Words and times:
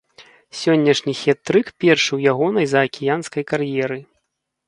Сённяшні 0.59 1.13
хет-трык 1.19 1.69
першы 1.85 2.09
ў 2.13 2.19
ягонай 2.33 2.65
заакіянскай 2.73 3.43
кар'еры. 3.51 3.99